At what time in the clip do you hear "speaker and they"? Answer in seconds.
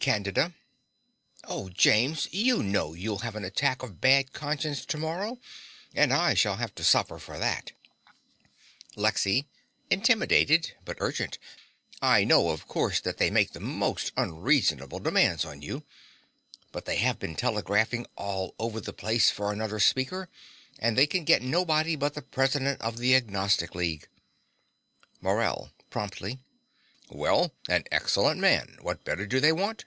19.80-21.06